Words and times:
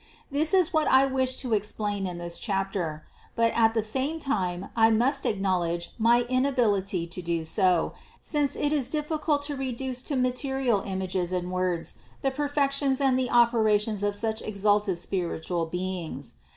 This 0.31 0.51
is 0.51 0.73
what 0.73 0.87
I 0.87 1.05
wish 1.05 1.35
to 1.35 1.53
explain 1.53 2.07
in 2.07 2.17
this 2.17 2.39
chapter; 2.39 3.05
but 3.35 3.53
at 3.55 3.75
the 3.75 3.83
same 3.83 4.17
time 4.19 4.69
I 4.75 4.89
must 4.89 5.27
acknowledge 5.27 5.91
my 5.99 6.23
inability 6.23 7.05
to 7.05 7.21
do 7.21 7.45
so, 7.45 7.93
since 8.19 8.55
it 8.55 8.73
is 8.73 8.89
difficult 8.89 9.43
to 9.43 9.55
reduce 9.55 10.01
to 10.01 10.15
ma 10.15 10.29
terial 10.29 10.83
images 10.87 11.31
and 11.31 11.51
words 11.51 11.97
the 12.23 12.31
perfections 12.31 12.99
and 12.99 13.13
the 13.15 13.29
opera 13.29 13.77
tions 13.77 14.01
of 14.01 14.15
such 14.15 14.41
exalted 14.41 14.97
spiritual 14.97 15.67
beings. 15.67 16.33